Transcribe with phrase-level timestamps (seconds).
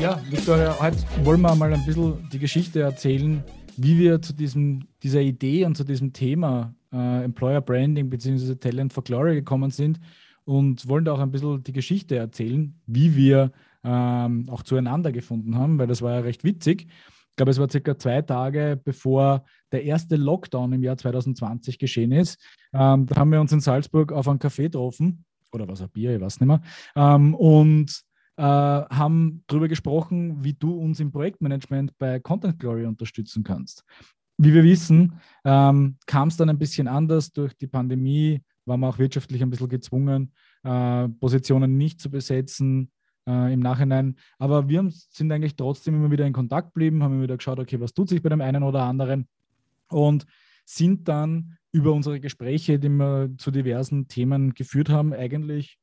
[0.00, 3.42] Ja, Victoria, heute wollen wir mal ein bisschen die Geschichte erzählen,
[3.76, 8.54] wie wir zu diesem, dieser Idee und zu diesem Thema äh, Employer Branding bzw.
[8.54, 9.98] Talent for Glory gekommen sind
[10.44, 13.52] und wollen da auch ein bisschen die Geschichte erzählen, wie wir
[13.84, 16.86] ähm, auch zueinander gefunden haben, weil das war ja recht witzig.
[17.38, 22.10] Ich glaube, es war circa zwei Tage bevor der erste Lockdown im Jahr 2020 geschehen
[22.10, 22.36] ist.
[22.72, 26.16] Ähm, da haben wir uns in Salzburg auf einen Café getroffen oder was, ein Bier,
[26.16, 26.60] ich weiß nicht mehr.
[26.96, 28.02] Ähm, und
[28.38, 33.84] äh, haben darüber gesprochen, wie du uns im Projektmanagement bei Content Glory unterstützen kannst.
[34.36, 38.90] Wie wir wissen, ähm, kam es dann ein bisschen anders durch die Pandemie, war man
[38.90, 40.32] auch wirtschaftlich ein bisschen gezwungen,
[40.64, 42.90] äh, Positionen nicht zu besetzen
[43.28, 44.16] äh, im Nachhinein.
[44.38, 47.78] Aber wir sind eigentlich trotzdem immer wieder in Kontakt geblieben, haben immer wieder geschaut, okay,
[47.80, 49.28] was tut sich bei dem einen oder anderen
[49.88, 50.26] und
[50.64, 55.78] sind dann über unsere Gespräche, die wir zu diversen Themen geführt haben, eigentlich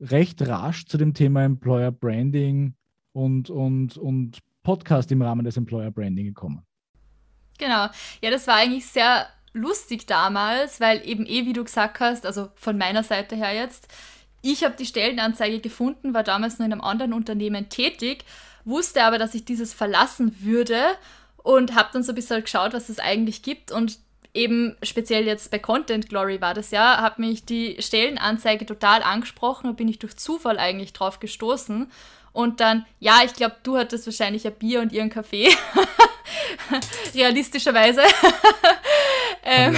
[0.00, 2.74] recht rasch zu dem Thema Employer Branding
[3.12, 6.62] und, und, und Podcast im Rahmen des Employer Branding gekommen.
[7.58, 7.88] Genau.
[8.22, 12.48] Ja, das war eigentlich sehr lustig damals, weil eben eh, wie du gesagt hast, also
[12.54, 13.88] von meiner Seite her jetzt,
[14.42, 18.24] ich habe die Stellenanzeige gefunden, war damals nur in einem anderen Unternehmen tätig,
[18.64, 20.82] wusste aber, dass ich dieses verlassen würde
[21.38, 23.98] und habe dann so ein bisschen geschaut, was es eigentlich gibt und
[24.34, 29.68] eben speziell jetzt bei Content Glory war das ja, hat mich die Stellenanzeige total angesprochen
[29.68, 31.90] und bin ich durch Zufall eigentlich drauf gestoßen.
[32.32, 35.48] Und dann, ja, ich glaube, du hattest wahrscheinlich ein Bier und ihren Kaffee.
[37.14, 38.02] Realistischerweise.
[39.42, 39.76] ähm,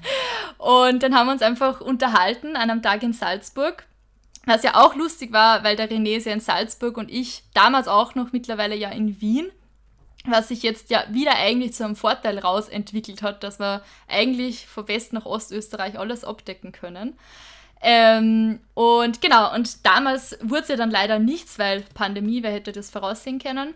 [0.58, 3.84] und dann haben wir uns einfach unterhalten an einem Tag in Salzburg.
[4.44, 7.86] Was ja auch lustig war, weil der René ist ja in Salzburg und ich damals
[7.86, 9.50] auch noch mittlerweile ja in Wien
[10.24, 14.66] was sich jetzt ja wieder eigentlich zu einem Vorteil raus entwickelt hat, dass wir eigentlich
[14.66, 17.18] von West nach Ostösterreich alles abdecken können.
[17.80, 22.70] Ähm, und genau, und damals wurde es ja dann leider nichts, weil Pandemie, wer hätte
[22.70, 23.74] das voraussehen können.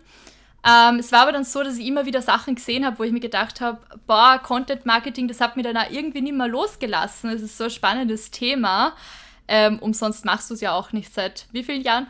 [0.65, 3.11] Ähm, es war aber dann so, dass ich immer wieder Sachen gesehen habe, wo ich
[3.11, 7.29] mir gedacht habe, boah, Content Marketing, das hat mir dann auch irgendwie nicht mehr losgelassen.
[7.29, 8.93] Es ist so ein spannendes Thema.
[9.47, 12.07] Ähm, umsonst machst du es ja auch nicht seit wie vielen Jahren?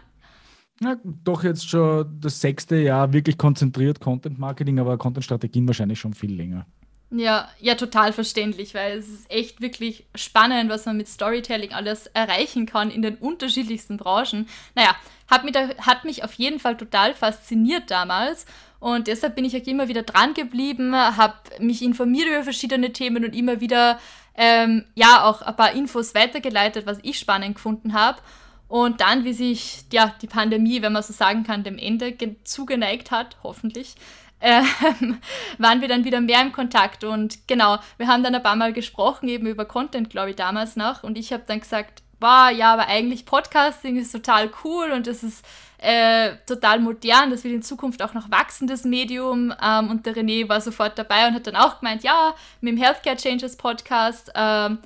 [0.82, 6.14] Ja, doch jetzt schon das sechste Jahr wirklich konzentriert Content Marketing, aber Content-Strategien wahrscheinlich schon
[6.14, 6.66] viel länger.
[7.10, 12.08] Ja, ja, total verständlich, weil es ist echt wirklich spannend, was man mit Storytelling alles
[12.08, 14.50] erreichen kann in den unterschiedlichsten Branchen.
[14.76, 14.94] Naja,
[15.30, 18.46] hat mich, da, hat mich auf jeden Fall total fasziniert damals
[18.80, 23.24] und deshalb bin ich auch immer wieder dran geblieben, habe mich informiert über verschiedene Themen
[23.24, 24.00] und immer wieder,
[24.36, 28.20] ähm, ja, auch ein paar Infos weitergeleitet, was ich spannend gefunden habe.
[28.68, 33.12] Und dann, wie sich ja, die Pandemie, wenn man so sagen kann, dem Ende zugeneigt
[33.12, 33.96] hat, hoffentlich,
[34.40, 34.62] äh,
[35.58, 37.04] waren wir dann wieder mehr im Kontakt.
[37.04, 40.76] Und genau, wir haben dann ein paar Mal gesprochen, eben über Content, glaube ich, damals
[40.76, 41.04] noch.
[41.04, 45.24] Und ich habe dann gesagt, wow, ja, aber eigentlich Podcasting ist total cool und es
[45.24, 45.46] ist
[45.80, 49.54] äh, total modern, das wird in Zukunft auch noch wachsendes Medium.
[49.64, 52.78] Ähm, und der René war sofort dabei und hat dann auch gemeint, ja, mit dem
[52.78, 54.80] Healthcare Changes Podcast, ähm,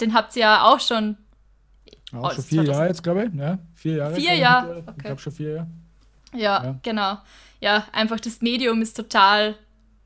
[0.00, 1.16] den habt ihr ja auch schon
[2.12, 3.34] auch oh, schon vier Jahre jetzt, glaube ich.
[3.34, 4.14] Ja, vier Jahre.
[4.14, 4.76] Vier Jahre.
[4.78, 4.92] Okay.
[4.96, 5.66] Ich glaube schon vier Jahre.
[6.34, 7.18] Ja, ja, genau.
[7.60, 9.56] Ja, einfach das Medium ist total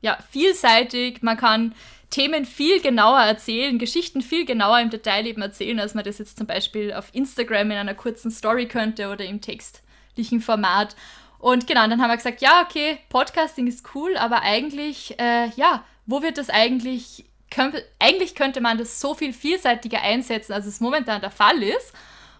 [0.01, 1.21] ja, vielseitig.
[1.21, 1.75] Man kann
[2.09, 6.37] Themen viel genauer erzählen, Geschichten viel genauer im Detail eben erzählen, als man das jetzt
[6.37, 10.95] zum Beispiel auf Instagram in einer kurzen Story könnte oder im textlichen Format.
[11.37, 15.83] Und genau, dann haben wir gesagt, ja, okay, Podcasting ist cool, aber eigentlich, äh, ja,
[16.05, 20.79] wo wird das eigentlich könnte, eigentlich könnte man das so viel vielseitiger einsetzen, als es
[20.79, 21.93] momentan der Fall ist.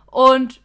[0.08, 0.60] Und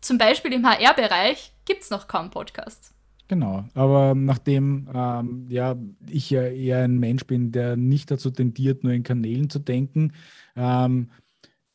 [0.00, 2.92] zum Beispiel im HR-Bereich gibt es noch kaum Podcasts.
[3.28, 5.76] Genau, aber nachdem ähm, ja,
[6.08, 10.12] ich ja eher ein Mensch bin, der nicht dazu tendiert, nur in Kanälen zu denken,
[10.56, 11.10] ähm,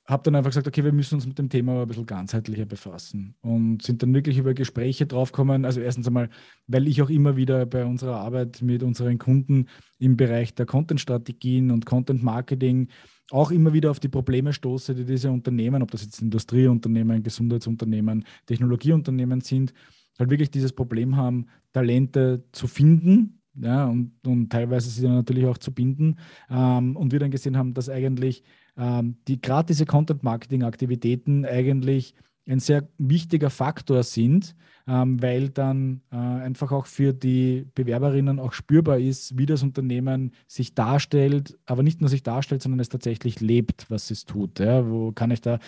[0.06, 3.36] habe dann einfach gesagt, okay, wir müssen uns mit dem Thema ein bisschen ganzheitlicher befassen
[3.42, 5.66] und sind dann wirklich über Gespräche draufgekommen.
[5.66, 6.30] Also erstens einmal,
[6.68, 9.68] weil ich auch immer wieder bei unserer Arbeit mit unseren Kunden
[9.98, 12.90] im Bereich der Content-Strategien und Content-Marketing
[13.32, 18.26] auch immer wieder auf die Probleme stoße, die diese Unternehmen, ob das jetzt Industrieunternehmen, Gesundheitsunternehmen,
[18.46, 19.74] Technologieunternehmen sind,
[20.20, 25.46] halt wirklich dieses Problem haben, Talente zu finden, ja, und, und teilweise sie dann natürlich
[25.46, 26.18] auch zu binden.
[26.50, 28.44] Ähm, und wir dann gesehen haben, dass eigentlich
[28.78, 32.16] ähm, die gerade diese Content-Marketing-Aktivitäten eigentlich
[32.48, 34.56] ein sehr wichtiger Faktor sind,
[34.88, 40.32] ähm, weil dann äh, einfach auch für die Bewerberinnen auch spürbar ist, wie das Unternehmen
[40.48, 44.60] sich darstellt, aber nicht nur sich darstellt, sondern es tatsächlich lebt, was es tut.
[44.60, 44.88] Ja?
[44.88, 45.60] Wo kann ich da,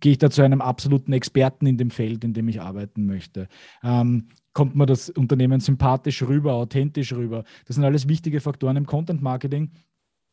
[0.00, 3.46] gehe ich da zu einem absoluten Experten in dem Feld, in dem ich arbeiten möchte?
[3.84, 7.44] Ähm, kommt mir das Unternehmen sympathisch rüber, authentisch rüber?
[7.66, 9.70] Das sind alles wichtige Faktoren im Content Marketing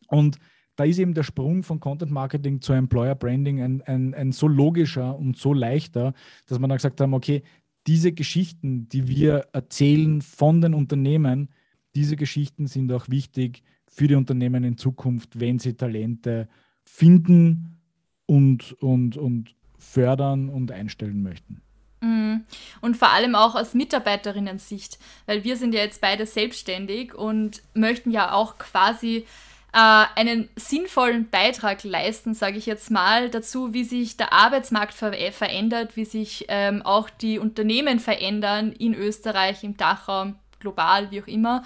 [0.08, 0.40] Und
[0.76, 4.48] da ist eben der Sprung von Content Marketing zu Employer Branding ein, ein, ein so
[4.48, 6.16] logischer und so leichter,
[6.48, 7.44] dass man dann gesagt haben, okay,
[7.86, 11.50] diese Geschichten, die wir erzählen von den Unternehmen,
[11.94, 16.50] diese Geschichten sind auch wichtig für die Unternehmen in Zukunft, wenn sie Talente
[16.84, 17.78] finden
[18.26, 21.62] und, und, und fördern und einstellen möchten.
[22.06, 22.46] Mhm.
[22.82, 28.12] Und vor allem auch aus Mitarbeiterinnen-Sicht, weil wir sind ja jetzt beide selbstständig und möchten
[28.12, 29.26] ja auch quasi
[29.74, 35.14] äh, einen sinnvollen Beitrag leisten, sage ich jetzt mal, dazu, wie sich der Arbeitsmarkt ver
[35.32, 41.28] verändert, wie sich ähm, auch die Unternehmen verändern in Österreich, im Dachraum, global, wie auch
[41.28, 41.64] immer.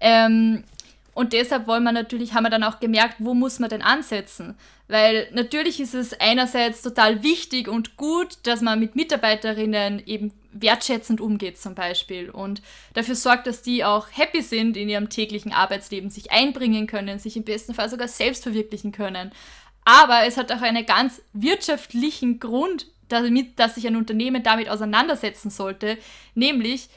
[0.00, 0.64] Ähm,
[1.14, 4.56] und deshalb wollen wir natürlich, haben wir dann auch gemerkt, wo muss man denn ansetzen?
[4.88, 11.20] Weil natürlich ist es einerseits total wichtig und gut, dass man mit Mitarbeiterinnen eben wertschätzend
[11.20, 12.62] umgeht zum Beispiel und
[12.94, 17.36] dafür sorgt, dass die auch happy sind in ihrem täglichen Arbeitsleben, sich einbringen können, sich
[17.36, 19.32] im besten Fall sogar selbst verwirklichen können.
[19.84, 25.50] Aber es hat auch einen ganz wirtschaftlichen Grund, damit, dass sich ein Unternehmen damit auseinandersetzen
[25.50, 25.98] sollte,
[26.34, 26.88] nämlich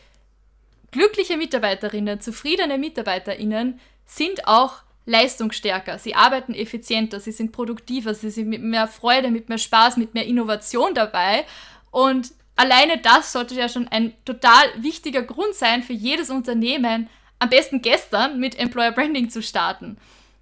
[0.92, 8.50] glückliche Mitarbeiterinnen, zufriedene Mitarbeiterinnen sind auch leistungsstärker, sie arbeiten effizienter, sie sind produktiver, sie sind
[8.50, 11.46] mit mehr Freude, mit mehr Spaß, mit mehr Innovation dabei
[11.92, 17.08] und alleine das sollte ja schon ein total wichtiger Grund sein für jedes Unternehmen,
[17.40, 19.98] am besten gestern mit Employer Branding zu starten.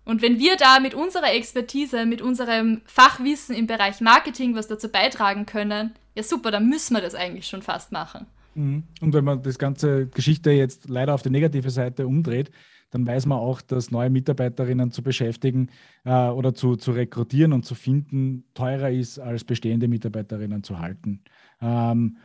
[0.05, 4.89] Und wenn wir da mit unserer Expertise, mit unserem Fachwissen im Bereich Marketing was dazu
[4.89, 8.27] beitragen können, ja super, dann müssen wir das eigentlich schon fast machen.
[8.55, 8.83] Mhm.
[9.01, 12.51] Und wenn man das ganze Geschichte jetzt leider auf die negative Seite umdreht,
[12.93, 15.69] dann weiß man auch, dass neue Mitarbeiterinnen zu beschäftigen
[16.05, 21.21] äh, oder zu, zu rekrutieren und zu finden teurer ist, als bestehende Mitarbeiterinnen zu halten.
[21.61, 22.17] Ähm,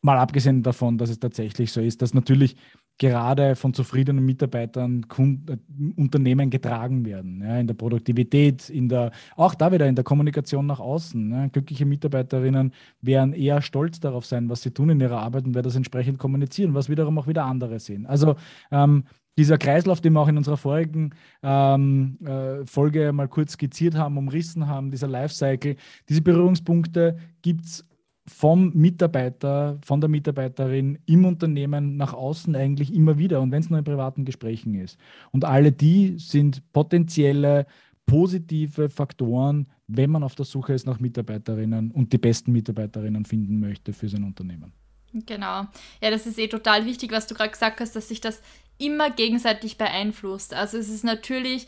[0.00, 2.56] mal abgesehen davon, dass es tatsächlich so ist, dass natürlich
[2.98, 7.42] gerade von zufriedenen Mitarbeitern Kunden, äh, Unternehmen getragen werden.
[7.42, 11.30] Ja, in der Produktivität, in der, auch da wieder in der Kommunikation nach außen.
[11.30, 11.46] Ja.
[11.48, 15.64] Glückliche Mitarbeiterinnen werden eher stolz darauf sein, was sie tun in ihrer Arbeit und werden
[15.64, 18.06] das entsprechend kommunizieren, was wiederum auch wieder andere sehen.
[18.06, 18.36] Also
[18.70, 19.04] ähm,
[19.36, 21.10] dieser Kreislauf, den wir auch in unserer vorigen
[21.42, 25.76] ähm, äh, Folge mal kurz skizziert haben, umrissen haben, dieser Lifecycle,
[26.08, 27.86] diese Berührungspunkte gibt es
[28.26, 33.68] vom Mitarbeiter, von der Mitarbeiterin im Unternehmen nach außen eigentlich immer wieder und wenn es
[33.68, 34.98] nur in privaten Gesprächen ist.
[35.30, 37.66] Und alle die sind potenzielle
[38.06, 43.60] positive Faktoren, wenn man auf der Suche ist nach Mitarbeiterinnen und die besten Mitarbeiterinnen finden
[43.60, 44.72] möchte für sein Unternehmen.
[45.14, 45.66] Genau.
[46.00, 48.42] Ja, das ist eh total wichtig, was du gerade gesagt hast, dass sich das
[48.78, 50.52] immer gegenseitig beeinflusst.
[50.52, 51.66] Also es ist natürlich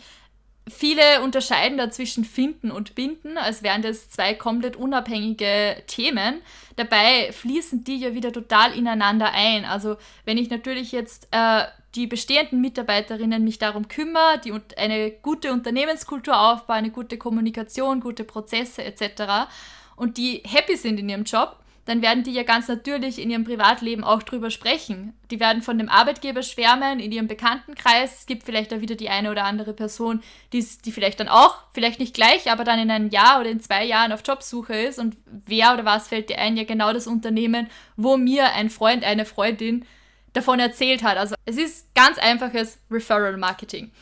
[0.69, 6.43] Viele unterscheiden da zwischen Finden und Binden, als wären das zwei komplett unabhängige Themen.
[6.75, 9.64] Dabei fließen die ja wieder total ineinander ein.
[9.64, 15.52] Also wenn ich natürlich jetzt äh, die bestehenden Mitarbeiterinnen mich darum kümmere, die eine gute
[15.52, 19.48] Unternehmenskultur aufbauen, eine gute Kommunikation, gute Prozesse etc.
[19.94, 23.44] und die happy sind in ihrem Job, dann werden die ja ganz natürlich in ihrem
[23.44, 25.14] Privatleben auch drüber sprechen.
[25.30, 28.18] Die werden von dem Arbeitgeber schwärmen in ihrem Bekanntenkreis.
[28.18, 30.20] Es gibt vielleicht da wieder die eine oder andere Person,
[30.52, 33.60] die, die vielleicht dann auch, vielleicht nicht gleich, aber dann in einem Jahr oder in
[33.60, 34.98] zwei Jahren auf Jobsuche ist.
[34.98, 36.56] Und wer oder was fällt dir ein?
[36.56, 39.84] Ja, genau das Unternehmen, wo mir ein Freund, eine Freundin
[40.32, 41.16] davon erzählt hat.
[41.16, 43.92] Also es ist ganz einfaches Referral Marketing.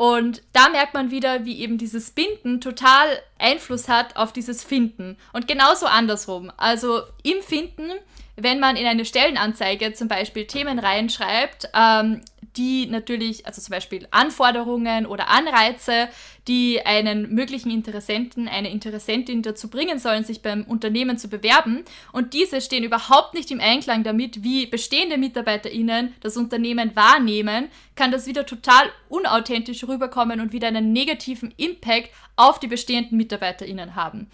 [0.00, 3.06] Und da merkt man wieder, wie eben dieses Binden total
[3.38, 5.18] Einfluss hat auf dieses Finden.
[5.34, 6.50] Und genauso andersrum.
[6.56, 7.90] Also im Finden,
[8.34, 12.22] wenn man in eine Stellenanzeige zum Beispiel Themen reinschreibt, ähm,
[12.56, 16.08] die natürlich, also zum Beispiel Anforderungen oder Anreize,
[16.48, 21.84] die einen möglichen Interessenten, eine Interessentin dazu bringen sollen, sich beim Unternehmen zu bewerben.
[22.12, 28.10] Und diese stehen überhaupt nicht im Einklang damit, wie bestehende MitarbeiterInnen das Unternehmen wahrnehmen, kann
[28.10, 34.28] das wieder total unauthentisch rüberkommen und wieder einen negativen Impact auf die bestehenden MitarbeiterInnen haben.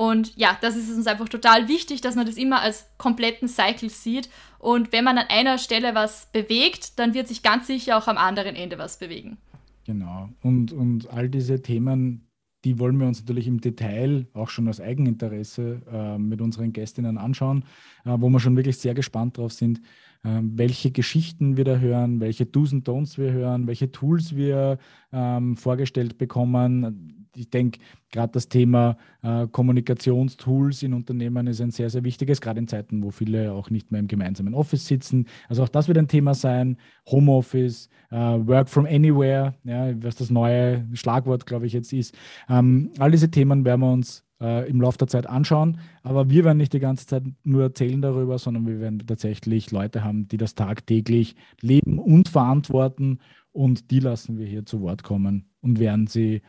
[0.00, 3.90] Und ja, das ist uns einfach total wichtig, dass man das immer als kompletten Cycle
[3.90, 4.30] sieht.
[4.58, 8.16] Und wenn man an einer Stelle was bewegt, dann wird sich ganz sicher auch am
[8.16, 9.36] anderen Ende was bewegen.
[9.84, 10.30] Genau.
[10.42, 12.26] Und, und all diese Themen,
[12.64, 17.18] die wollen wir uns natürlich im Detail auch schon aus Eigeninteresse äh, mit unseren Gästinnen
[17.18, 17.66] anschauen,
[18.06, 19.82] äh, wo wir schon wirklich sehr gespannt drauf sind,
[20.24, 24.78] äh, welche Geschichten wir da hören, welche Do's und Don'ts wir hören, welche Tools wir
[25.12, 31.90] ähm, vorgestellt bekommen ich denke, gerade das Thema äh, Kommunikationstools in Unternehmen ist ein sehr,
[31.90, 35.26] sehr wichtiges, gerade in Zeiten, wo viele auch nicht mehr im gemeinsamen Office sitzen.
[35.48, 36.76] Also auch das wird ein Thema sein.
[37.06, 42.16] Homeoffice, äh, Work from Anywhere, ja, was das neue Schlagwort, glaube ich, jetzt ist.
[42.48, 45.78] Ähm, all diese Themen werden wir uns äh, im Laufe der Zeit anschauen.
[46.02, 50.04] Aber wir werden nicht die ganze Zeit nur erzählen darüber, sondern wir werden tatsächlich Leute
[50.04, 53.20] haben, die das tagtäglich leben und verantworten.
[53.52, 56.42] Und die lassen wir hier zu Wort kommen und werden sie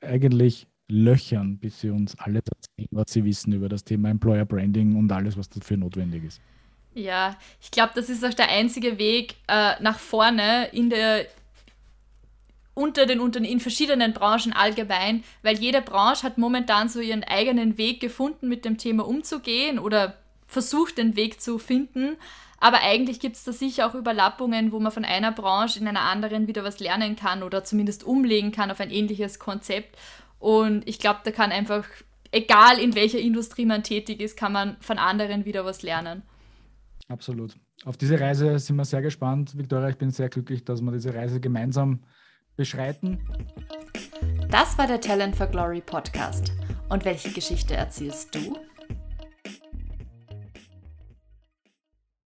[0.00, 4.96] eigentlich löchern, bis sie uns alles erzählen, was sie wissen über das Thema Employer Branding
[4.96, 6.40] und alles, was dafür notwendig ist.
[6.94, 11.26] Ja, ich glaube, das ist auch der einzige Weg äh, nach vorne in der
[12.78, 17.76] unter den Unternehmen in verschiedenen Branchen allgemein, weil jede Branche hat momentan so ihren eigenen
[17.76, 20.16] Weg gefunden, mit dem Thema umzugehen oder
[20.46, 22.16] versucht, den Weg zu finden.
[22.60, 26.02] Aber eigentlich gibt es da sicher auch Überlappungen, wo man von einer Branche in einer
[26.02, 29.96] anderen wieder was lernen kann oder zumindest umlegen kann auf ein ähnliches Konzept.
[30.38, 31.84] Und ich glaube, da kann einfach,
[32.30, 36.22] egal in welcher Industrie man tätig ist, kann man von anderen wieder was lernen.
[37.08, 37.56] Absolut.
[37.84, 39.58] Auf diese Reise sind wir sehr gespannt.
[39.58, 42.00] Victoria, ich bin sehr glücklich, dass wir diese Reise gemeinsam
[42.58, 43.18] beschreiten.
[44.50, 46.52] Das war der Talent for Glory Podcast.
[46.90, 48.58] Und welche Geschichte erzählst du?